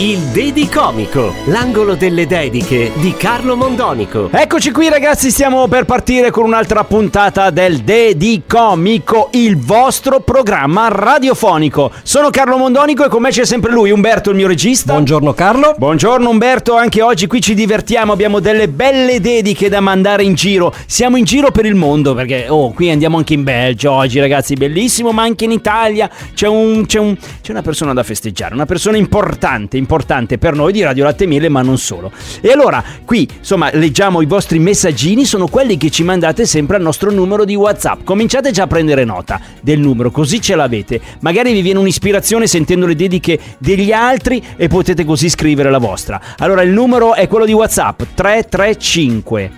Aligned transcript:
Il 0.00 0.18
Dedicomico, 0.26 1.34
l'angolo 1.46 1.94
delle 1.94 2.26
dediche 2.26 2.92
di 2.96 3.14
Carlo 3.16 3.56
Mondonico. 3.56 4.28
Eccoci 4.30 4.70
qui 4.70 4.88
ragazzi, 4.88 5.30
stiamo 5.30 5.66
per 5.66 5.86
partire 5.86 6.30
con 6.30 6.44
un'altra 6.44 6.84
puntata 6.84 7.50
del 7.50 7.78
Dedicomico, 7.78 9.30
il 9.32 9.56
vostro 9.56 10.20
programma 10.20 10.88
radiofonico. 10.88 11.90
Sono 12.04 12.30
Carlo 12.30 12.58
Mondonico 12.58 13.04
e 13.04 13.08
con 13.08 13.22
me 13.22 13.30
c'è 13.30 13.44
sempre 13.44 13.72
lui, 13.72 13.90
Umberto, 13.90 14.30
il 14.30 14.36
mio 14.36 14.46
regista. 14.46 14.92
Buongiorno 14.92 15.32
Carlo. 15.32 15.74
Buongiorno 15.76 16.28
Umberto, 16.28 16.76
anche 16.76 17.02
oggi 17.02 17.26
qui 17.26 17.40
ci 17.40 17.54
divertiamo, 17.54 18.12
abbiamo 18.12 18.38
delle 18.38 18.68
belle 18.68 19.18
dediche 19.20 19.68
da 19.68 19.80
mandare 19.80 20.22
in 20.22 20.34
giro. 20.34 20.72
Siamo 20.86 21.16
in 21.16 21.24
giro 21.24 21.50
per 21.50 21.64
il 21.64 21.74
mondo 21.74 22.14
perché, 22.14 22.46
oh, 22.48 22.72
qui 22.72 22.90
andiamo 22.90 23.16
anche 23.16 23.34
in 23.34 23.42
Belgio 23.42 23.90
oggi 23.92 24.20
ragazzi, 24.20 24.54
bellissimo, 24.54 25.10
ma 25.10 25.22
anche 25.22 25.46
in 25.46 25.52
Italia 25.52 26.08
c'è, 26.34 26.46
un, 26.46 26.86
c'è, 26.86 27.00
un, 27.00 27.16
c'è 27.16 27.50
una 27.50 27.62
persona 27.62 27.92
da 27.92 28.04
festeggiare, 28.04 28.54
una 28.54 28.66
persona 28.66 28.96
importante, 28.96 29.46
importante 29.76 30.38
per 30.38 30.54
noi 30.54 30.72
di 30.72 30.82
Radio 30.82 31.04
Latte 31.04 31.26
Miele, 31.26 31.48
ma 31.48 31.62
non 31.62 31.78
solo. 31.78 32.10
E 32.40 32.50
allora, 32.50 32.82
qui, 33.04 33.28
insomma, 33.38 33.70
leggiamo 33.72 34.20
i 34.20 34.26
vostri 34.26 34.58
messaggini, 34.58 35.24
sono 35.24 35.46
quelli 35.48 35.76
che 35.76 35.90
ci 35.90 36.02
mandate 36.02 36.46
sempre 36.46 36.76
al 36.76 36.82
nostro 36.82 37.10
numero 37.10 37.44
di 37.44 37.54
WhatsApp. 37.54 38.04
Cominciate 38.04 38.50
già 38.50 38.64
a 38.64 38.66
prendere 38.66 39.04
nota 39.04 39.40
del 39.60 39.78
numero, 39.78 40.10
così 40.10 40.40
ce 40.40 40.54
l'avete. 40.54 41.00
Magari 41.20 41.52
vi 41.52 41.62
viene 41.62 41.78
un'ispirazione 41.78 42.46
sentendo 42.46 42.86
le 42.86 42.94
dediche 42.94 43.38
degli 43.58 43.92
altri 43.92 44.42
e 44.56 44.68
potete 44.68 45.04
così 45.04 45.28
scrivere 45.28 45.70
la 45.70 45.78
vostra. 45.78 46.20
Allora, 46.38 46.62
il 46.62 46.70
numero 46.70 47.14
è 47.14 47.26
quello 47.28 47.44
di 47.44 47.52
WhatsApp 47.52 48.02
335 48.14 49.50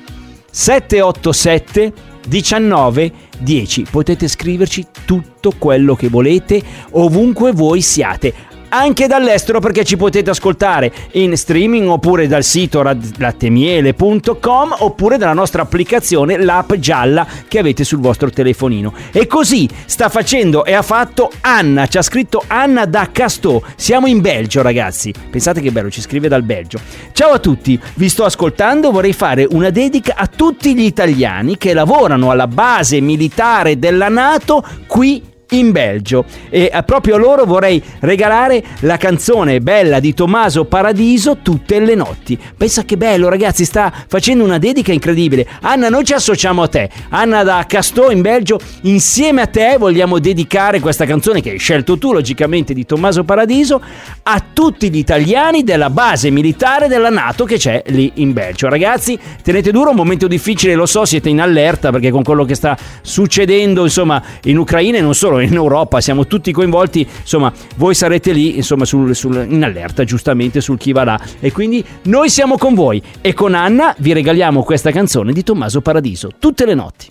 787 0.50 1.92
19 2.26 3.12
10. 3.38 3.86
Potete 3.90 4.28
scriverci 4.28 4.86
tutto 5.04 5.52
quello 5.58 5.94
che 5.94 6.08
volete 6.08 6.62
ovunque 6.90 7.52
voi 7.52 7.80
siate. 7.80 8.48
Anche 8.72 9.08
dall'estero 9.08 9.58
perché 9.58 9.82
ci 9.82 9.96
potete 9.96 10.30
ascoltare 10.30 10.92
in 11.12 11.36
streaming 11.36 11.88
oppure 11.88 12.28
dal 12.28 12.44
sito 12.44 12.82
lattemiele.com 12.82 14.76
oppure 14.78 15.16
dalla 15.18 15.32
nostra 15.32 15.62
applicazione 15.62 16.38
l'app 16.38 16.74
gialla 16.74 17.26
che 17.48 17.58
avete 17.58 17.82
sul 17.82 17.98
vostro 17.98 18.30
telefonino. 18.30 18.94
E 19.10 19.26
così 19.26 19.68
sta 19.86 20.08
facendo 20.08 20.64
e 20.64 20.74
ha 20.74 20.82
fatto 20.82 21.32
Anna, 21.40 21.88
ci 21.88 21.98
ha 21.98 22.02
scritto 22.02 22.44
Anna 22.46 22.84
da 22.86 23.08
Castò. 23.10 23.60
Siamo 23.74 24.06
in 24.06 24.20
Belgio 24.20 24.62
ragazzi. 24.62 25.12
Pensate 25.28 25.60
che 25.60 25.72
bello, 25.72 25.90
ci 25.90 26.00
scrive 26.00 26.28
dal 26.28 26.44
Belgio. 26.44 26.78
Ciao 27.10 27.32
a 27.32 27.38
tutti, 27.40 27.78
vi 27.94 28.08
sto 28.08 28.24
ascoltando, 28.24 28.92
vorrei 28.92 29.12
fare 29.12 29.48
una 29.50 29.70
dedica 29.70 30.14
a 30.16 30.28
tutti 30.28 30.76
gli 30.76 30.84
italiani 30.84 31.58
che 31.58 31.74
lavorano 31.74 32.30
alla 32.30 32.46
base 32.46 33.00
militare 33.00 33.80
della 33.80 34.08
Nato 34.08 34.64
qui 34.86 35.38
in 35.50 35.72
Belgio 35.72 36.24
e 36.48 36.70
eh, 36.72 36.82
proprio 36.82 37.16
a 37.16 37.18
loro 37.18 37.44
vorrei 37.44 37.82
regalare 38.00 38.62
la 38.80 38.96
canzone 38.96 39.60
bella 39.60 40.00
di 40.00 40.14
Tommaso 40.14 40.64
Paradiso 40.64 41.38
tutte 41.42 41.78
le 41.80 41.94
notti. 41.94 42.38
Pensa 42.56 42.84
che 42.84 42.96
bello 42.96 43.28
ragazzi, 43.28 43.64
sta 43.64 43.92
facendo 44.08 44.44
una 44.44 44.58
dedica 44.58 44.92
incredibile. 44.92 45.46
Anna, 45.62 45.88
noi 45.88 46.04
ci 46.04 46.12
associamo 46.12 46.62
a 46.62 46.68
te. 46.68 46.88
Anna 47.10 47.42
da 47.42 47.64
Castò 47.66 48.10
in 48.10 48.20
Belgio, 48.20 48.58
insieme 48.82 49.42
a 49.42 49.46
te 49.46 49.76
vogliamo 49.78 50.18
dedicare 50.18 50.80
questa 50.80 51.04
canzone 51.04 51.40
che 51.40 51.50
hai 51.50 51.58
scelto 51.58 51.98
tu 51.98 52.12
logicamente 52.12 52.74
di 52.74 52.86
Tommaso 52.86 53.24
Paradiso 53.24 53.82
a 54.22 54.42
tutti 54.52 54.90
gli 54.90 54.98
italiani 54.98 55.64
della 55.64 55.90
base 55.90 56.30
militare 56.30 56.88
della 56.88 57.10
Nato 57.10 57.44
che 57.44 57.56
c'è 57.56 57.82
lì 57.86 58.12
in 58.16 58.32
Belgio. 58.32 58.68
Ragazzi, 58.68 59.18
tenete 59.42 59.70
duro, 59.72 59.90
un 59.90 59.96
momento 59.96 60.28
difficile, 60.28 60.74
lo 60.74 60.86
so, 60.86 61.04
siete 61.04 61.28
in 61.28 61.40
allerta 61.40 61.90
perché 61.90 62.10
con 62.10 62.22
quello 62.22 62.44
che 62.44 62.54
sta 62.54 62.76
succedendo, 63.02 63.84
insomma, 63.84 64.22
in 64.44 64.58
Ucraina 64.58 64.98
e 64.98 65.00
non 65.00 65.14
solo 65.14 65.39
in 65.42 65.54
Europa, 65.54 66.00
siamo 66.00 66.26
tutti 66.26 66.52
coinvolti, 66.52 67.06
insomma, 67.20 67.52
voi 67.76 67.94
sarete 67.94 68.32
lì, 68.32 68.56
insomma, 68.56 68.84
sul, 68.84 69.14
sul- 69.14 69.46
in 69.48 69.62
allerta 69.64 70.04
giustamente 70.04 70.60
sul 70.60 70.78
chi 70.78 70.92
va 70.92 71.04
là. 71.04 71.20
E 71.40 71.52
quindi 71.52 71.84
noi 72.02 72.28
siamo 72.30 72.56
con 72.56 72.74
voi 72.74 73.02
e 73.20 73.32
con 73.34 73.54
Anna 73.54 73.94
vi 73.98 74.12
regaliamo 74.12 74.62
questa 74.62 74.90
canzone 74.90 75.32
di 75.32 75.42
Tommaso 75.42 75.80
Paradiso, 75.80 76.30
tutte 76.38 76.64
le 76.66 76.74
notti. 76.74 77.06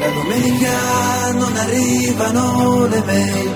Domenica 0.00 1.32
non 1.32 1.56
arrivano 1.56 2.86
le 2.86 3.02
mail, 3.04 3.50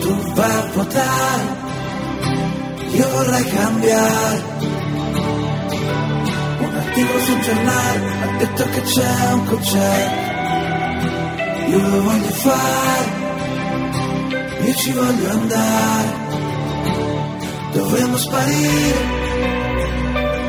tu 0.00 0.32
vai 0.34 0.50
a 0.50 0.70
votare, 0.74 1.65
io 2.90 3.08
vorrei 3.10 3.44
cambiare. 3.44 4.44
Un 6.58 6.74
articolo 6.74 7.18
sul 7.20 7.40
giornale 7.40 8.22
ha 8.22 8.36
detto 8.38 8.64
che 8.70 8.80
c'è 8.82 9.32
un 9.32 9.44
concerto, 9.46 10.34
io 11.70 11.78
lo 11.78 12.02
voglio 12.02 12.30
fare, 12.30 13.10
io 14.64 14.74
ci 14.74 14.92
voglio 14.92 15.30
andare, 15.30 16.14
dovremmo 17.72 18.16
sparire 18.16 19.14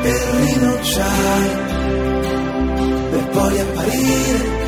per 0.02 0.20
rinunciare 0.36 1.66
per 3.10 3.28
poi 3.28 3.60
apparire 3.60 4.58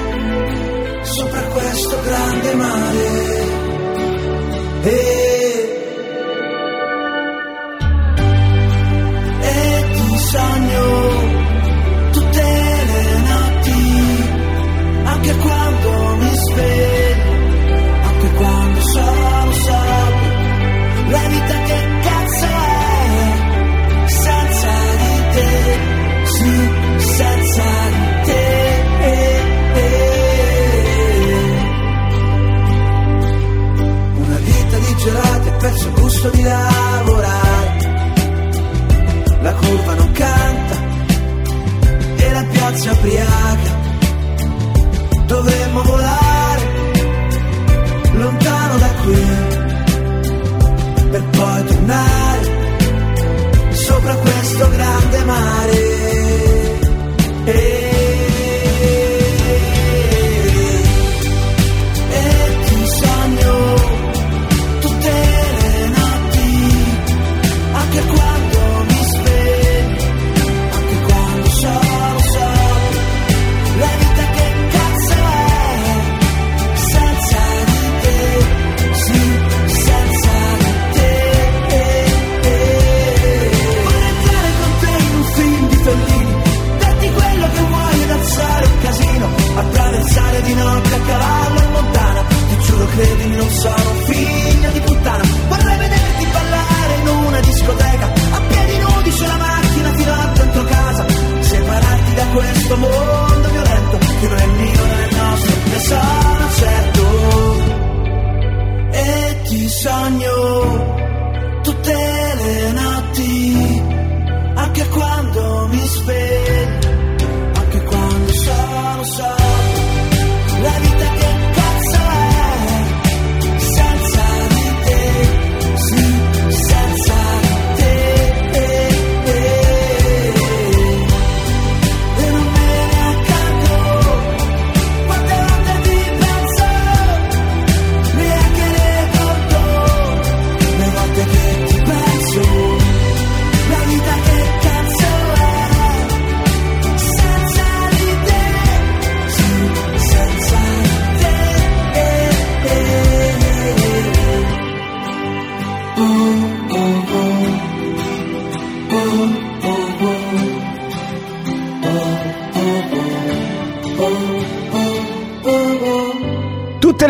sopra 1.03 1.41
questo 1.43 1.97
grande 2.03 2.55
mare. 2.55 3.59
E, 4.83 5.20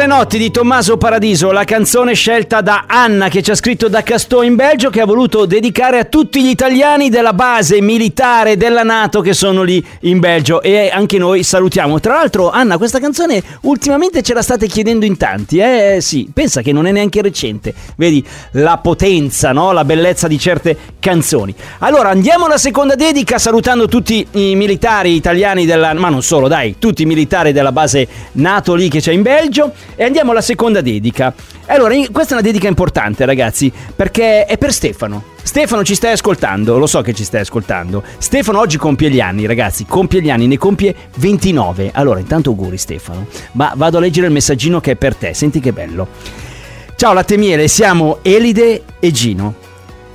notti 0.07 0.39
di 0.39 0.51
Tommaso 0.51 0.97
Paradiso, 0.97 1.53
la 1.53 1.65
canzone 1.65 2.15
scelta 2.15 2.61
da 2.61 2.85
Anna 2.87 3.29
che 3.29 3.43
ci 3.43 3.51
ha 3.51 3.55
scritto 3.55 3.89
da 3.89 4.03
Castò 4.03 4.43
in 4.43 4.55
Belgio 4.55 4.91
che 4.91 5.01
ha 5.01 5.07
voluto 5.07 5.47
dedicare 5.47 5.99
a 5.99 6.05
tutti 6.05 6.43
gli 6.43 6.49
italiani 6.49 7.09
della 7.09 7.33
base 7.33 7.81
militare 7.81 8.57
della 8.57 8.83
Nato 8.83 9.21
che 9.21 9.33
sono 9.33 9.63
lì 9.63 9.85
in 10.01 10.19
Belgio 10.19 10.63
e 10.63 10.91
anche 10.93 11.19
noi 11.19 11.43
salutiamo. 11.43 12.01
Tra 12.01 12.15
l'altro 12.15 12.51
Anna 12.51 12.77
questa 12.77 12.99
canzone 12.99 13.43
ultimamente 13.63 14.23
ce 14.23 14.35
la 14.35 14.43
state 14.43 14.67
chiedendo 14.67 15.05
in 15.05 15.17
tanti, 15.17 15.59
eh 15.59 15.99
sì, 16.01 16.29
pensa 16.33 16.61
che 16.61 16.73
non 16.73 16.87
è 16.87 16.93
neanche 16.93 17.23
recente, 17.23 17.73
vedi 17.97 18.25
la 18.53 18.79
potenza, 18.79 19.53
no? 19.53 19.73
la 19.73 19.85
bellezza 19.85 20.29
di 20.29 20.39
certe 20.39 20.77
canzoni. 20.99 21.55
Allora 21.79 22.11
andiamo 22.11 22.47
alla 22.47 22.59
seconda 22.59 22.95
dedica 22.95 23.39
salutando 23.39 23.87
tutti 23.87 24.27
i 24.33 24.55
militari 24.55 25.15
italiani 25.15 25.65
della, 25.65 25.95
ma 25.95 26.09
non 26.09 26.23
solo 26.23 26.49
dai, 26.49 26.77
tutti 26.79 27.03
i 27.03 27.07
militari 27.07 27.53
della 27.53 27.73
base 27.73 28.07
NATO 28.33 28.75
lì 28.75 28.89
che 28.89 29.01
c'è 29.01 29.13
in 29.13 29.23
Belgio 29.23 29.70
e 29.95 30.05
andiamo 30.05 30.31
alla 30.31 30.41
seconda 30.41 30.81
dedica. 30.81 31.33
Allora, 31.67 31.95
questa 32.11 32.31
è 32.31 32.39
una 32.39 32.47
dedica 32.47 32.69
importante, 32.69 33.25
ragazzi, 33.25 33.73
perché 33.95 34.45
è 34.45 34.59
per 34.59 34.73
Stefano. 34.73 35.25
Stefano 35.43 35.85
ci 35.85 35.95
stai 35.95 36.13
ascoltando, 36.13 36.79
lo 36.79 36.87
so 36.87 37.01
che 37.01 37.15
ci 37.15 37.25
stai 37.25 37.41
ascoltando. 37.41 38.03
Stefano 38.19 38.59
oggi 38.59 38.77
compie 38.77 39.11
gli 39.11 39.21
anni, 39.21 39.47
ragazzi, 39.47 39.87
compie 39.87 40.21
gli 40.21 40.31
anni, 40.31 40.47
ne 40.47 40.59
compie 40.59 40.95
29. 41.17 41.91
Allora, 41.95 42.19
intanto 42.21 42.51
auguri 42.51 42.77
Stefano. 42.77 43.27
Ma 43.53 43.73
vado 43.77 43.99
a 43.99 44.01
leggere 44.01 44.27
il 44.27 44.33
messaggino 44.33 44.81
che 44.81 44.93
è 44.93 44.97
per 44.97 45.15
te, 45.15 45.35
senti 45.35 45.61
che 45.61 45.73
bello. 45.73 46.09
Ciao 46.97 47.15
latte 47.15 47.35
e 47.35 47.39
miele, 47.39 47.67
siamo 47.69 48.19
Elide 48.23 48.83
e 49.01 49.11
Gino. 49.11 49.69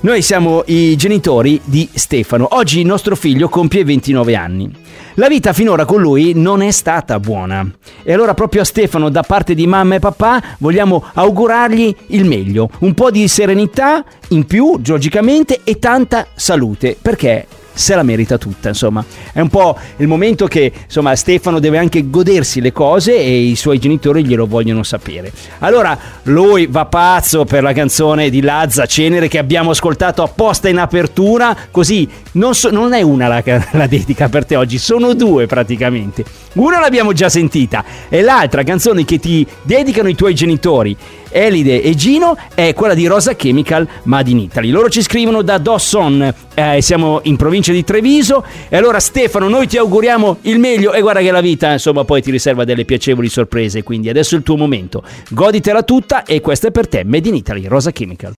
Noi 0.06 0.22
siamo 0.22 0.62
i 0.68 0.96
genitori 0.98 1.60
di 1.64 1.90
Stefano. 1.92 2.50
Oggi 2.52 2.80
il 2.80 2.86
nostro 2.86 3.16
figlio 3.16 3.50
compie 3.50 3.84
29 3.84 4.36
anni. 4.36 4.72
La 5.16 5.28
vita 5.28 5.52
finora 5.52 5.86
con 5.86 6.00
lui 6.00 6.34
non 6.36 6.62
è 6.62 6.70
stata 6.70 7.20
buona. 7.20 7.68
E 8.04 8.14
allora 8.14 8.36
proprio 8.36 8.62
a 8.62 8.66
Stefano, 8.66 9.10
da 9.10 9.24
parte 9.24 9.56
di 9.56 9.66
mamma 9.66 9.96
e 9.96 10.00
papà, 10.00 10.58
vogliamo 10.60 11.04
augurargli 11.12 11.96
il 12.10 12.24
meglio. 12.24 12.70
Un 12.82 12.94
po' 12.94 13.10
di 13.10 13.28
serenità 13.28 14.06
in 14.28 14.46
più, 14.46 14.80
logicamente, 14.86 15.62
e 15.64 15.80
tanta 15.80 16.28
salute, 16.36 16.96
perché 17.02 17.48
se 17.76 17.94
la 17.94 18.04
merita 18.04 18.38
tutta, 18.38 18.70
insomma. 18.70 19.06
È 19.32 19.42
un 19.42 19.50
po' 19.50 19.78
il 19.98 20.08
momento 20.08 20.48
che, 20.48 20.72
insomma, 20.86 21.16
Stefano 21.16 21.60
deve 21.60 21.78
anche 21.78 22.10
godersi 22.10 22.62
le 22.62 22.72
cose 22.72 23.16
e 23.16 23.38
i 23.38 23.56
suoi 23.56 23.78
genitori 23.78 24.26
glielo 24.26 24.48
vogliono 24.48 24.82
sapere. 24.82 25.32
Allora, 25.60 25.98
lui 26.24 26.66
va 26.68 26.86
pazzo 26.86 27.46
per 27.46 27.62
la 27.62 27.74
canzone 27.74 28.30
di 28.30 28.42
Lazza 28.42 28.86
Cenere 28.86 29.28
che 29.28 29.38
abbiamo 29.38 29.72
ascoltato 29.72 30.24
apposta 30.24 30.70
in 30.70 30.80
apertura, 30.80 31.56
così 31.70 32.10
non, 32.36 32.56
so- 32.56 32.72
non 32.72 32.94
è 32.94 33.02
una 33.02 33.28
la, 33.28 33.44
la 33.72 33.88
dedica 33.88 34.30
per 34.30 34.46
te 34.46 34.56
oggi, 34.56 34.78
sono 34.78 35.14
due 35.14 35.46
praticamente. 35.46 36.24
Una 36.54 36.80
l'abbiamo 36.80 37.12
già 37.12 37.30
sentita 37.30 37.84
e 38.08 38.22
l'altra 38.22 38.64
canzone 38.64 39.04
che 39.04 39.20
ti 39.20 39.46
dedicano 39.64 40.08
i 40.08 40.16
tuoi 40.16 40.34
genitori 40.34 40.96
Elide 41.36 41.82
e 41.82 41.96
Gino 41.96 42.38
è 42.54 42.74
quella 42.74 42.94
di 42.94 43.08
Rosa 43.08 43.36
Chemical 43.36 43.86
Made 44.04 44.30
in 44.30 44.40
Italy. 44.40 44.70
Loro 44.70 44.88
ci 44.88 45.02
scrivono 45.02 45.42
da 45.42 45.58
Dawson, 45.58 46.34
eh, 46.54 46.82
siamo 46.82 47.20
in 47.24 47.36
provincia 47.36 47.74
di 47.74 47.84
Treviso 47.84 48.46
e 48.70 48.78
allora 48.78 49.02
Stefano 49.02 49.50
noi 49.50 49.68
ti 49.68 49.78
auguriamo 49.78 50.38
il 50.44 50.60
meglio 50.60 50.94
e 50.94 51.02
guarda 51.02 51.20
che 51.20 51.32
la 51.32 51.42
vita 51.42 51.74
insomma 51.74 52.06
poi 52.06 52.22
ti 52.22 52.32
riserva 52.32 52.64
delle 52.64 52.86
piacevoli 52.86 53.28
sorprese, 53.28 53.84
quindi 53.84 54.08
adesso 54.08 54.36
è 54.36 54.38
il 54.38 54.46
tuo 54.46 54.56
momento. 54.56 55.04
Goditela 55.30 55.84
tutta 55.84 56.24
e 56.24 56.40
questa 56.40 56.70
è 56.70 56.72
per 56.72 56.88
te 56.88 57.04
Made 57.04 57.28
in 57.28 57.36
Italy, 57.36 57.68
Rosa 57.68 57.92
Chemical. 57.92 58.36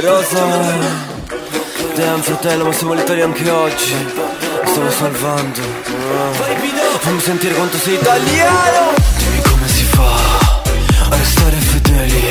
Rosa 0.00 1.19
Damn 1.94 2.20
fratello 2.20 2.64
ma 2.64 2.72
siamo 2.72 2.94
letali 2.94 3.20
anche 3.20 3.50
oggi. 3.50 3.94
Mi 3.94 4.70
stavo 4.70 4.90
salvando. 4.90 5.60
Fammi 7.00 7.20
sentire 7.20 7.54
quanto 7.54 7.76
sei 7.78 7.94
italiano. 7.94 8.92
Dimmi 9.16 9.42
come 9.42 9.68
si 9.68 9.84
fa 9.84 10.14
A 11.08 11.16
restare 11.16 11.56
fedeli. 11.56 12.30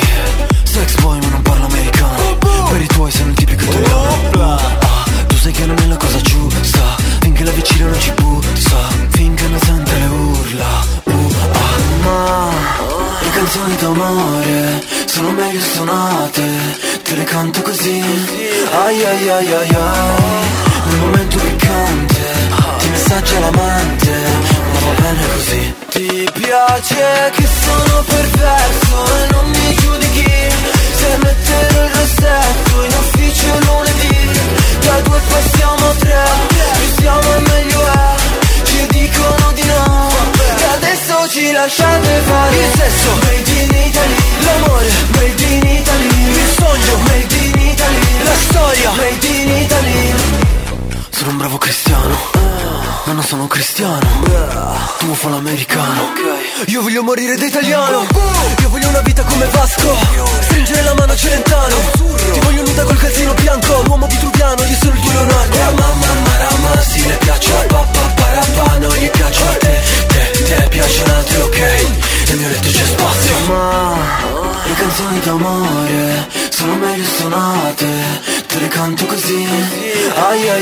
Sex 0.63 0.95
boy 1.01 1.19
ma 1.19 1.27
non 1.27 1.41
parlo 1.41 1.65
americano. 1.65 2.37
Per 2.71 2.81
i 2.81 2.87
tuoi 2.87 3.11
sei 3.11 3.25
un 3.25 3.33
tipico 3.33 3.63
italiano 3.63 3.98
Ai 19.29 19.45
ai 19.45 19.53
ai 19.53 19.75
ai 19.75 20.47
Nel 20.85 20.97
momento 21.01 21.37
piccante 21.37 22.21
Ti 22.79 22.89
messaggia 22.89 23.39
l'amante. 23.39 24.11
Ma 24.73 24.79
va 24.79 25.01
bene 25.01 25.23
così. 25.33 25.73
Ti 25.89 26.29
piace 26.33 27.31
che 27.35 27.47
sono 27.61 28.03
perverso 28.07 29.05
E 29.05 29.27
non 29.31 29.49
mi 29.51 29.75
giudichi. 29.75 30.33
Se 30.99 31.17
metterò 31.21 31.83
il 31.83 31.91
rossetto 31.93 32.83
In 32.83 32.93
ufficio 32.97 33.59
lunedì 33.67 34.17
Da 34.79 34.99
due 35.01 35.19
passiamo 35.29 35.89
a 35.89 35.93
tre. 35.99 36.23
Più 36.49 37.01
siamo 37.01 37.35
e 37.35 37.39
meglio 37.39 37.85
è. 37.85 38.15
Ci 38.63 38.87
dicono 38.87 39.51
di 39.53 39.63
no. 39.63 40.09
E 40.57 40.63
adesso 40.73 41.29
ci 41.29 41.51
lasciate 41.51 42.21
fare. 42.25 42.55
Il 42.55 42.71
sesso 42.79 43.09
made 43.21 43.51
in 43.61 43.85
Italy. 43.85 44.15
L'amore 44.43 44.89
cristiano. 51.69 52.17
Ma 53.05 53.13
non 53.13 53.23
sono 53.23 53.45
cristiano. 53.45 54.07
Tu 54.97 55.13
fa 55.13 55.29
l'americano 55.29 56.13
Io 56.65 56.81
voglio 56.81 57.03
morire 57.03 57.35
da 57.35 57.45
italiano. 57.45 58.07
Io 58.61 58.69
voglio 58.69 58.89
una 58.89 59.01
vita 59.01 59.21
come 59.23 59.45
Vasco. 59.45 59.95
Stringere 60.41 60.81
la 60.81 60.95
mano 60.95 61.11
a 61.11 61.15
Celentano. 61.15 61.75
Ti 62.31 62.39
voglio 62.39 62.63
nuda 62.63 62.83
col 62.85 62.97
calzino 62.97 63.33
bianco. 63.35 63.83
L'uomo 63.83 64.07
vitruviano, 64.07 64.63
io 64.63 64.77
sono 64.81 64.93
il 64.95 64.99
tuo 64.99 65.11
Leonardo. 65.11 65.57
Mamma 65.57 66.13
marama, 66.25 66.81
sì 66.81 67.07
le 67.07 67.17
piace. 67.17 67.53
A 67.53 67.61
papà 67.67 68.13
parapà 68.15 68.77
Non 68.79 68.95
gli 68.95 69.09
piace 69.11 69.43
a 69.43 69.57
te, 69.57 69.81
te, 70.07 70.43
te 70.43 70.67
piacciono 70.69 71.13
altri 71.13 71.41
ok. 71.41 71.59
Nel 72.29 72.37
mio 72.37 72.47
letto 72.47 72.69
c'è 72.69 72.85
spazio. 72.85 73.35
Ma 73.47 73.95
le 74.65 74.73
canzoni 74.73 75.19
d'amore 75.19 76.27
sono 76.49 76.73
meglio 76.73 77.05
suonate. 77.15 77.87
Te 78.47 78.59
le 78.59 78.67
canto 78.69 79.05
così 79.05 79.78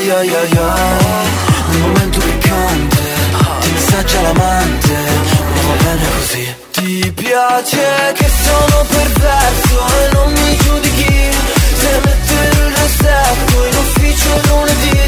Ai 0.07 0.13
ai 0.13 0.35
ai 0.35 0.57
ai. 0.57 1.27
Nel 1.67 1.81
momento 1.81 2.19
piccante 2.19 3.01
Ti 3.59 3.71
messaggia 3.71 4.21
l'amante. 4.21 4.93
Ma 5.53 5.61
va 5.67 5.83
bene 5.83 6.05
così. 6.15 6.55
Ti 6.71 7.11
piace 7.13 8.13
che 8.13 8.29
sono 8.45 8.85
perverso 8.87 9.85
E 9.99 10.13
non 10.13 10.31
mi 10.31 10.57
giudichi. 10.63 11.29
Se 11.81 11.99
metterò 12.05 12.67
il 12.67 12.75
rossetto 12.77 13.65
In 13.65 13.75
ufficio 13.75 14.29
lunedì. 14.47 14.99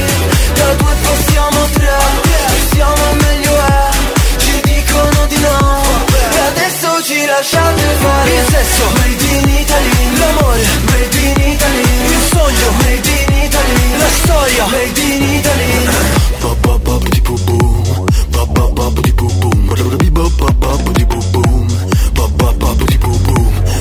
Da 0.56 0.74
due 0.74 0.94
passiamo 1.02 1.64
a 1.64 1.68
tre 1.72 1.98
siamo 2.74 3.14
meglio 3.22 3.56
è. 3.56 3.90
Ci 4.38 4.62
dicono 4.64 5.26
di 5.28 5.40
no. 5.40 5.82
E 6.12 6.40
adesso 6.52 7.04
ci 7.04 7.26
lasciate 7.26 7.82
fare. 8.00 8.34
Il 8.34 8.46
sesso. 8.52 8.84
Made 8.96 9.24
in 9.24 9.60
Italy. 9.60 10.18
L'amore 10.18 10.89
Storia 14.60 14.68
made 14.68 15.00
in 15.00 15.24
Italy 15.40 15.72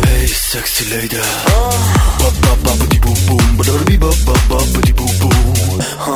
Hey 0.07 0.27
sexy 0.29 0.89
lady 0.91 1.19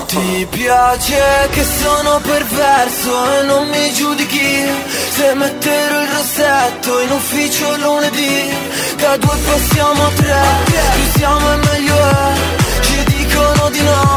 Ti 0.07 0.47
piace 0.51 1.49
che 1.51 1.65
sono 1.65 2.21
perverso 2.21 3.39
e 3.39 3.43
non 3.45 3.69
mi 3.69 3.93
giudichi 3.95 4.67
Se 5.11 5.35
metterò 5.35 6.03
il 6.03 6.09
rossetto 6.09 7.01
in 7.01 7.11
ufficio 7.11 7.77
lunedì 7.79 8.51
Da 8.97 9.17
due 9.17 9.37
passiamo 9.45 10.05
a 10.05 10.11
tre 10.15 10.41
Più 10.65 11.19
siamo 11.19 11.53
e 11.53 11.57
meglio 11.57 11.97
è 11.97 12.33
Ci 12.83 13.05
dicono 13.05 13.71
di 13.71 13.81
no 13.83 14.03
E 14.09 14.12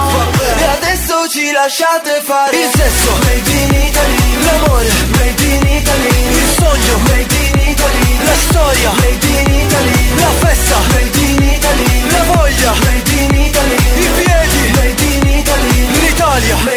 ci 1.27 1.51
lasciate 1.51 2.21
fare. 2.23 2.55
Il 2.55 2.69
sesso 2.75 3.11
made 3.23 3.49
in 3.49 3.73
Italy. 3.87 4.43
L'amore 4.43 4.89
made 5.17 5.43
in 5.43 5.67
Italy. 5.67 6.13
Il 6.29 6.49
sogno 6.57 6.97
made 7.07 7.35
in 7.35 7.69
Italy. 7.69 8.23
La 8.23 8.35
storia 8.47 8.91
made 8.91 9.25
in 9.25 9.53
Italy. 9.53 10.19
La 10.19 10.29
festa 10.39 10.77
made 10.93 11.17
in 11.17 11.43
Italy. 11.43 12.09
La 12.11 12.23
voglia 12.33 12.73
made 12.83 13.11
in 13.11 13.35
Italy. 13.35 13.75
I 13.75 14.09
piedi 14.17 14.71
made 14.75 15.03
in 15.03 15.27
Italy. 15.39 15.87
L'Italia 16.01 16.55
made 16.63 16.74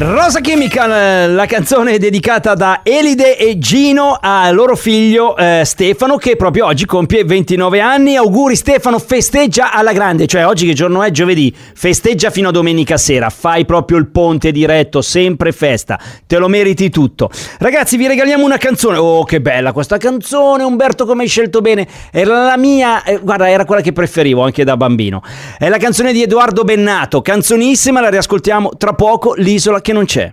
Rosa 0.00 0.38
Chemical, 0.38 0.92
eh, 0.92 1.26
la 1.26 1.46
canzone 1.46 1.98
dedicata 1.98 2.54
da 2.54 2.82
Elide 2.84 3.36
e 3.36 3.58
Gino 3.58 4.16
al 4.20 4.54
loro 4.54 4.76
figlio 4.76 5.36
eh, 5.36 5.62
Stefano 5.64 6.14
che 6.14 6.36
proprio 6.36 6.66
oggi 6.66 6.86
compie 6.86 7.24
29 7.24 7.80
anni. 7.80 8.14
Auguri 8.14 8.54
Stefano, 8.54 9.00
festeggia 9.00 9.72
alla 9.72 9.92
grande, 9.92 10.28
cioè 10.28 10.46
oggi 10.46 10.68
che 10.68 10.72
giorno 10.72 11.02
è? 11.02 11.10
Giovedì, 11.10 11.52
festeggia 11.74 12.30
fino 12.30 12.50
a 12.50 12.52
domenica 12.52 12.96
sera, 12.96 13.28
fai 13.28 13.64
proprio 13.64 13.98
il 13.98 14.06
ponte 14.06 14.52
diretto, 14.52 15.02
sempre 15.02 15.50
festa, 15.50 15.98
te 16.28 16.38
lo 16.38 16.46
meriti 16.46 16.90
tutto. 16.90 17.28
Ragazzi 17.58 17.96
vi 17.96 18.06
regaliamo 18.06 18.44
una 18.44 18.56
canzone, 18.56 18.98
oh 18.98 19.24
che 19.24 19.40
bella 19.40 19.72
questa 19.72 19.96
canzone, 19.96 20.62
Umberto 20.62 21.06
come 21.06 21.24
hai 21.24 21.28
scelto 21.28 21.60
bene, 21.60 21.88
era 22.12 22.44
la 22.44 22.56
mia, 22.56 23.02
eh, 23.02 23.18
guarda 23.18 23.50
era 23.50 23.64
quella 23.64 23.82
che 23.82 23.92
preferivo 23.92 24.44
anche 24.44 24.62
da 24.62 24.76
bambino. 24.76 25.24
È 25.58 25.68
la 25.68 25.78
canzone 25.78 26.12
di 26.12 26.22
Edoardo 26.22 26.62
Bennato, 26.62 27.20
canzonissima, 27.20 28.00
la 28.00 28.10
riascoltiamo 28.10 28.70
tra 28.78 28.92
poco, 28.92 29.34
l'isola 29.34 29.80
che 29.87 29.87
non 29.92 30.04
c'è. 30.04 30.32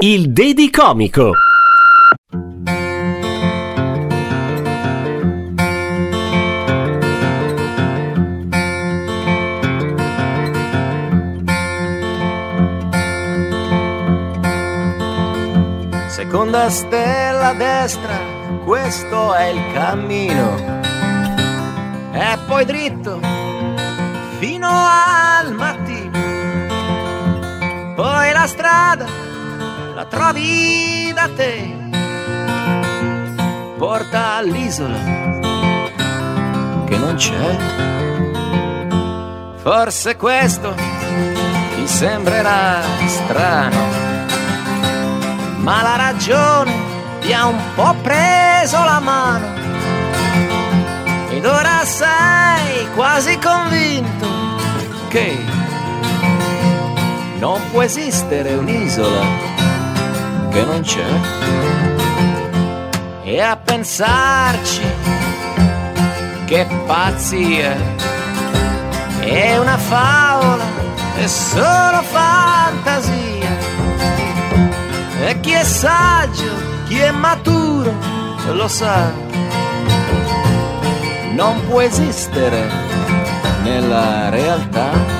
Il 0.00 0.30
Dedi 0.32 0.70
Comico. 0.70 1.32
Seconda 16.08 16.70
stella 16.70 17.48
a 17.48 17.54
destra, 17.54 18.18
questo 18.64 19.34
è 19.34 19.48
il 19.48 19.72
cammino. 19.72 20.80
E 22.12 22.38
poi 22.46 22.64
dritto 22.64 23.20
fino 24.38 24.68
al 24.68 25.27
strada 28.48 29.06
la 29.94 30.04
trovi 30.06 31.12
da 31.14 31.28
te. 31.36 31.76
Porta 33.76 34.34
all'isola 34.36 34.98
che 36.86 36.96
non 36.96 37.14
c'è. 37.14 37.56
Forse 39.56 40.16
questo 40.16 40.74
ti 40.74 41.86
sembrerà 41.86 42.80
strano 43.06 44.08
ma 45.58 45.82
la 45.82 45.96
ragione 45.96 46.72
ti 47.20 47.32
ha 47.34 47.46
un 47.46 47.60
po' 47.74 47.94
preso 48.02 48.82
la 48.82 49.00
mano 49.00 49.46
ed 51.30 51.44
ora 51.44 51.84
sei 51.84 52.88
quasi 52.94 53.38
convinto 53.38 54.26
che 55.08 55.57
non 57.38 57.60
può 57.70 57.82
esistere 57.82 58.54
un'isola 58.54 59.24
che 60.50 60.64
non 60.64 60.80
c'è 60.82 61.06
e 63.24 63.40
a 63.40 63.56
pensarci 63.56 64.82
che 66.46 66.66
pazzia 66.86 67.76
è 69.20 69.58
una 69.58 69.76
favola 69.76 70.64
è 71.16 71.26
solo 71.26 72.02
fantasia 72.02 73.38
e 75.20 75.40
chi 75.40 75.50
è 75.50 75.64
saggio, 75.64 76.52
chi 76.86 76.98
è 76.98 77.10
maturo, 77.10 77.92
lo 78.52 78.68
sa. 78.68 79.12
Non 81.32 81.60
può 81.66 81.80
esistere 81.82 82.66
nella 83.62 84.30
realtà. 84.30 85.17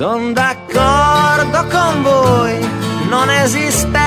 Sono 0.00 0.32
d'accordo 0.32 1.66
con 1.66 2.02
voi, 2.02 2.58
non 3.10 3.28
esiste 3.28 4.00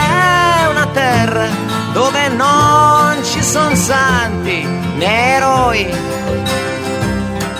una 0.71 0.87
terra 0.91 1.45
dove 1.91 2.29
non 2.29 3.23
ci 3.23 3.43
sono 3.43 3.75
santi 3.75 4.63
né 4.63 5.35
eroi. 5.35 5.85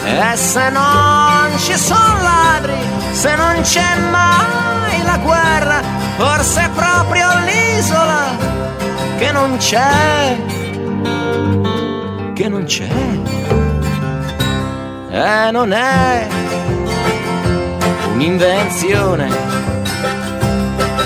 E 0.06 0.36
se 0.36 0.70
non 0.72 1.60
ci 1.60 1.78
sono 1.78 2.22
ladri, 2.24 2.74
se 3.12 3.36
non 3.36 3.62
c'è 3.62 4.00
mai 4.10 5.04
la 5.04 5.20
guerra, 5.20 5.82
forse 6.18 6.64
è 6.64 6.70
proprio 6.70 7.28
l'isola 7.46 8.36
che 9.20 9.32
non 9.32 9.58
c'è, 9.58 10.42
che 12.34 12.50
non 12.50 12.64
c'è, 12.64 12.90
e 15.12 15.52
non 15.52 15.72
è 15.72 16.28
un'invenzione, 18.14 19.28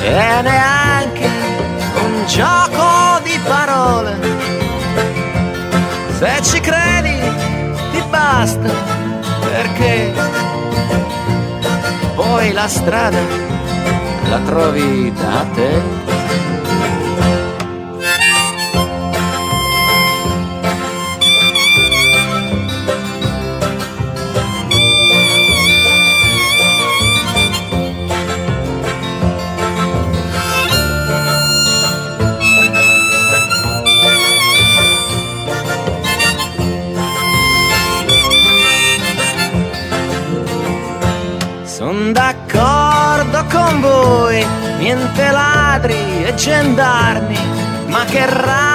e 0.01 0.41
neanche 0.41 1.29
un 2.03 2.25
gioco 2.25 3.19
di 3.23 3.39
parole. 3.47 4.15
Se 6.19 6.39
ci 6.43 6.59
credi 6.59 7.19
ti 7.91 8.03
basta 8.09 8.69
perché 9.41 10.13
poi 12.15 12.51
la 12.51 12.67
strada 12.67 13.19
la 14.29 14.39
trovi 14.39 15.13
da 15.13 15.45
te 15.53 16.16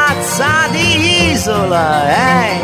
razza 0.07 0.69
di 0.71 1.31
isola 1.31 2.09
è? 2.09 2.61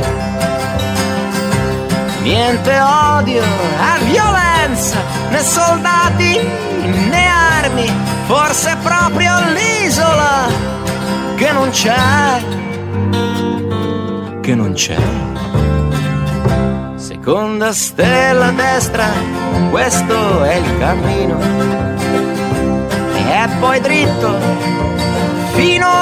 Niente 2.22 2.78
odio 2.78 3.42
e 3.42 4.04
violenza, 4.04 4.98
né 5.30 5.40
soldati 5.40 6.38
né 7.10 7.26
armi, 7.26 7.90
forse 8.26 8.72
è 8.72 8.76
proprio 8.78 9.32
l'isola 9.54 10.48
che 11.36 11.52
non 11.52 11.70
c'è, 11.70 12.42
che 14.40 14.54
non 14.54 14.72
c'è. 14.72 14.98
Seconda 16.96 17.72
stella 17.72 18.46
a 18.46 18.52
destra, 18.52 19.06
questo 19.70 20.44
è 20.44 20.54
il 20.54 20.78
cammino 20.78 21.38
e 23.30 23.48
poi 23.60 23.80
dritto 23.80 24.36
fino 25.54 25.97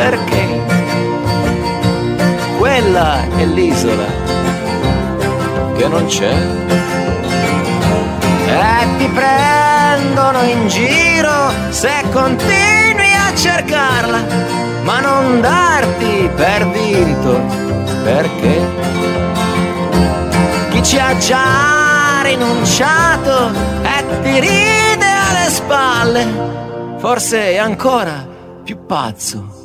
perché 0.00 0.62
quella 2.56 3.22
è 3.36 3.44
l'isola 3.44 4.06
che 5.76 5.88
non 5.88 6.06
c'è. 6.06 6.34
E 8.46 8.86
ti 8.96 9.08
prendono 9.08 10.42
in 10.42 10.68
giro 10.68 11.52
se 11.68 12.02
continui 12.12 13.12
a 13.14 13.34
cercarla, 13.34 14.20
ma 14.84 15.00
non 15.00 15.40
darti 15.42 16.30
per 16.34 16.68
vinto 16.70 17.38
perché 18.02 18.66
chi 20.70 20.82
ci 20.82 20.98
ha 20.98 21.14
già 21.18 22.22
rinunciato 22.22 23.50
e 23.82 24.22
ti 24.22 24.40
ride 24.40 25.10
alle 25.28 25.50
spalle, 25.50 26.26
forse 26.96 27.52
è 27.52 27.58
ancora 27.58 28.26
più 28.64 28.86
pazzo 28.86 29.60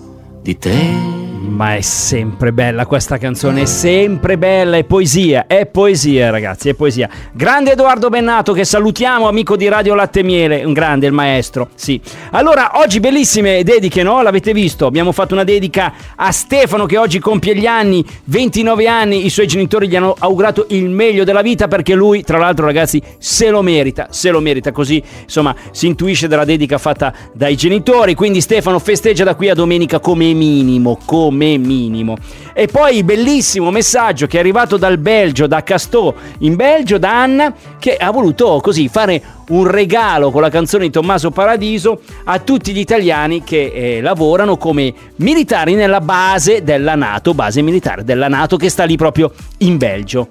di 0.45 0.55
te. 0.59 1.34
Ma 1.47 1.75
è 1.75 1.81
sempre 1.81 2.51
bella 2.51 2.85
questa 2.85 3.17
canzone, 3.17 3.61
è 3.61 3.65
sempre 3.65 4.37
bella, 4.37 4.77
è 4.77 4.83
poesia, 4.83 5.45
è 5.47 5.65
poesia 5.67 6.29
ragazzi, 6.29 6.69
è 6.69 6.73
poesia. 6.73 7.07
Grande 7.31 7.73
Edoardo 7.73 8.09
Bennato 8.09 8.51
che 8.51 8.65
salutiamo, 8.65 9.27
amico 9.27 9.55
di 9.55 9.67
Radio 9.69 9.93
Latte 9.93 10.21
Miele, 10.23 10.63
un 10.65 10.73
grande 10.73 11.07
il 11.07 11.13
maestro, 11.13 11.69
sì. 11.75 12.01
Allora, 12.31 12.71
oggi 12.73 12.99
bellissime 12.99 13.63
dediche, 13.63 14.03
no? 14.03 14.21
L'avete 14.21 14.53
visto? 14.53 14.85
Abbiamo 14.85 15.11
fatto 15.13 15.33
una 15.33 15.43
dedica 15.43 15.93
a 16.15 16.31
Stefano 16.31 16.85
che 16.85 16.97
oggi 16.97 17.19
compie 17.19 17.55
gli 17.55 17.67
anni, 17.67 18.03
29 18.25 18.87
anni, 18.87 19.25
i 19.25 19.29
suoi 19.29 19.47
genitori 19.47 19.87
gli 19.87 19.95
hanno 19.95 20.15
augurato 20.17 20.65
il 20.69 20.89
meglio 20.89 21.23
della 21.23 21.41
vita 21.41 21.67
perché 21.67 21.93
lui, 21.93 22.23
tra 22.23 22.37
l'altro 22.37 22.65
ragazzi, 22.65 23.01
se 23.17 23.49
lo 23.49 23.61
merita, 23.61 24.07
se 24.09 24.29
lo 24.29 24.41
merita, 24.41 24.71
così 24.71 25.01
insomma 25.23 25.55
si 25.71 25.87
intuisce 25.87 26.27
dalla 26.27 26.45
dedica 26.45 26.77
fatta 26.77 27.13
dai 27.33 27.55
genitori, 27.55 28.13
quindi 28.13 28.41
Stefano 28.41 28.79
festeggia 28.79 29.23
da 29.23 29.35
qui 29.35 29.49
a 29.49 29.53
domenica 29.53 29.99
come 29.99 30.33
minimo, 30.33 30.99
come 31.05 31.34
me 31.35 31.57
minimo. 31.57 32.17
E 32.53 32.67
poi 32.67 33.03
bellissimo 33.03 33.71
messaggio 33.71 34.27
che 34.27 34.37
è 34.37 34.39
arrivato 34.39 34.77
dal 34.77 34.97
Belgio, 34.97 35.47
da 35.47 35.63
Castò 35.63 36.13
in 36.39 36.55
Belgio, 36.55 36.97
da 36.97 37.21
Anna, 37.21 37.53
che 37.77 37.95
ha 37.95 38.11
voluto 38.11 38.59
così 38.61 38.87
fare 38.87 39.21
un 39.49 39.67
regalo 39.67 40.31
con 40.31 40.41
la 40.41 40.49
canzone 40.49 40.85
di 40.85 40.91
Tommaso 40.91 41.31
Paradiso 41.31 42.01
a 42.23 42.39
tutti 42.39 42.73
gli 42.73 42.79
italiani 42.79 43.43
che 43.43 43.71
eh, 43.73 44.01
lavorano 44.01 44.57
come 44.57 44.93
militari 45.17 45.75
nella 45.75 46.01
base 46.01 46.63
della 46.63 46.95
Nato, 46.95 47.33
base 47.33 47.61
militare 47.61 48.03
della 48.03 48.27
Nato 48.27 48.57
che 48.57 48.69
sta 48.69 48.85
lì 48.85 48.95
proprio 48.95 49.31
in 49.59 49.77
Belgio. 49.77 50.29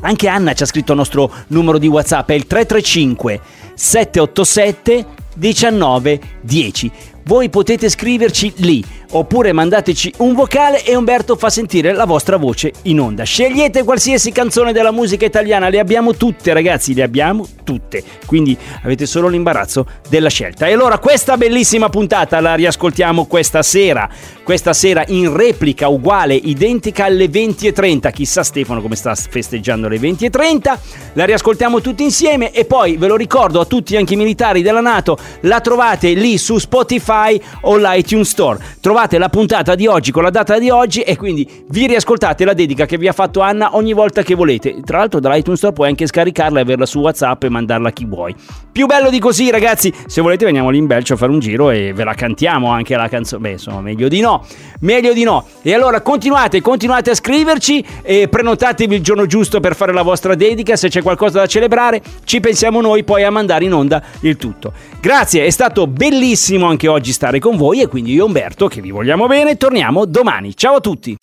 Anche 0.00 0.28
Anna 0.28 0.52
ci 0.52 0.62
ha 0.62 0.66
scritto 0.66 0.92
il 0.92 0.98
nostro 0.98 1.32
numero 1.48 1.78
di 1.78 1.88
WhatsApp, 1.88 2.30
è 2.30 2.34
il 2.34 2.46
335 2.46 3.40
787 3.74 5.06
1910. 5.36 6.90
Voi 7.24 7.48
potete 7.48 7.88
scriverci 7.88 8.52
lì 8.58 8.84
oppure 9.12 9.52
mandateci 9.52 10.14
un 10.18 10.34
vocale 10.34 10.84
e 10.84 10.96
Umberto 10.96 11.36
fa 11.36 11.50
sentire 11.50 11.92
la 11.92 12.04
vostra 12.04 12.36
voce 12.36 12.72
in 12.82 13.00
onda. 13.00 13.24
Scegliete 13.24 13.84
qualsiasi 13.84 14.32
canzone 14.32 14.72
della 14.72 14.90
musica 14.90 15.24
italiana, 15.24 15.68
le 15.68 15.78
abbiamo 15.78 16.14
tutte 16.14 16.52
ragazzi, 16.52 16.94
le 16.94 17.02
abbiamo 17.02 17.46
tutte. 17.64 18.02
Quindi 18.26 18.56
avete 18.82 19.06
solo 19.06 19.28
l'imbarazzo 19.28 19.86
della 20.08 20.28
scelta. 20.28 20.66
E 20.66 20.72
allora 20.72 20.98
questa 20.98 21.36
bellissima 21.36 21.88
puntata 21.88 22.40
la 22.40 22.54
riascoltiamo 22.54 23.26
questa 23.26 23.62
sera. 23.62 24.08
Questa 24.42 24.72
sera 24.72 25.02
in 25.08 25.36
replica 25.36 25.88
uguale, 25.88 26.34
identica 26.34 27.04
alle 27.04 27.26
20.30. 27.26 28.12
Chissà 28.12 28.44
Stefano 28.44 28.80
come 28.80 28.94
sta 28.94 29.14
festeggiando 29.14 29.88
le 29.88 29.98
20.30. 29.98 30.78
La 31.14 31.24
riascoltiamo 31.24 31.80
tutti 31.80 32.02
insieme 32.02 32.52
e 32.52 32.64
poi 32.64 32.96
ve 32.96 33.06
lo 33.08 33.16
ricordo 33.16 33.60
a 33.60 33.64
tutti 33.64 33.96
anche 33.96 34.14
i 34.14 34.16
militari 34.16 34.62
della 34.62 34.80
Nato, 34.80 35.18
la 35.40 35.60
trovate 35.60 36.12
lì 36.12 36.38
su 36.38 36.58
Spotify 36.58 37.40
o 37.62 37.76
l'iTunes 37.76 38.28
Store. 38.28 38.58
Trovate 38.80 39.05
la 39.10 39.28
puntata 39.28 39.76
di 39.76 39.86
oggi 39.86 40.10
con 40.10 40.24
la 40.24 40.30
data 40.30 40.58
di 40.58 40.68
oggi 40.68 41.02
e 41.02 41.16
quindi 41.16 41.64
vi 41.68 41.86
riascoltate 41.86 42.44
la 42.44 42.52
dedica 42.52 42.84
che 42.86 42.98
vi 42.98 43.06
ha 43.06 43.12
fatto 43.12 43.40
Anna 43.40 43.76
ogni 43.76 43.92
volta 43.92 44.22
che 44.22 44.34
volete. 44.34 44.80
Tra 44.84 44.98
l'altro 44.98 45.20
dall'iTunes 45.20 45.58
Store 45.58 45.72
puoi 45.72 45.88
anche 45.88 46.06
scaricarla 46.06 46.58
e 46.58 46.62
averla 46.62 46.84
su 46.84 46.98
WhatsApp 46.98 47.44
e 47.44 47.48
mandarla 47.48 47.88
a 47.88 47.92
chi 47.92 48.04
vuoi. 48.04 48.34
Più 48.72 48.86
bello 48.86 49.08
di 49.08 49.20
così, 49.20 49.50
ragazzi. 49.50 49.92
Se 50.06 50.20
volete 50.20 50.44
veniamo 50.44 50.70
lì 50.70 50.78
in 50.78 50.86
Belgio 50.86 51.14
a 51.14 51.16
fare 51.16 51.30
un 51.30 51.38
giro 51.38 51.70
e 51.70 51.92
ve 51.94 52.04
la 52.04 52.14
cantiamo 52.14 52.68
anche 52.70 52.96
la 52.96 53.08
canzone. 53.08 53.42
Beh, 53.42 53.50
insomma, 53.52 53.80
meglio 53.80 54.08
di 54.08 54.20
no. 54.20 54.44
Meglio 54.80 55.12
di 55.12 55.22
no. 55.22 55.46
E 55.62 55.72
allora 55.72 56.00
continuate, 56.00 56.60
continuate 56.60 57.10
a 57.10 57.14
scriverci 57.14 57.84
e 58.02 58.28
prenotatevi 58.28 58.94
il 58.96 59.02
giorno 59.02 59.26
giusto 59.26 59.60
per 59.60 59.76
fare 59.76 59.92
la 59.92 60.02
vostra 60.02 60.34
dedica. 60.34 60.76
Se 60.76 60.88
c'è 60.88 61.02
qualcosa 61.02 61.38
da 61.38 61.46
celebrare, 61.46 62.02
ci 62.24 62.40
pensiamo 62.40 62.80
noi 62.80 63.04
poi 63.04 63.22
a 63.22 63.30
mandare 63.30 63.64
in 63.64 63.72
onda 63.72 64.02
il 64.20 64.36
tutto. 64.36 64.72
Grazie, 65.00 65.46
è 65.46 65.50
stato 65.50 65.86
bellissimo 65.86 66.66
anche 66.66 66.88
oggi 66.88 67.12
stare 67.12 67.38
con 67.38 67.56
voi 67.56 67.80
e 67.80 67.86
quindi 67.86 68.12
io 68.12 68.26
Umberto, 68.26 68.66
che 68.68 68.80
vi 68.86 68.92
vogliamo 68.92 69.26
bene, 69.26 69.56
torniamo 69.56 70.04
domani. 70.04 70.56
Ciao 70.56 70.76
a 70.76 70.80
tutti! 70.80 71.16